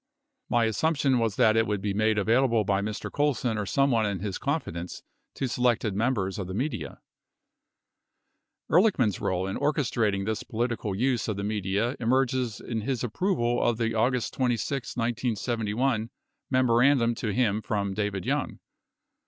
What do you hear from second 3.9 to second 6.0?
in his confidence to selected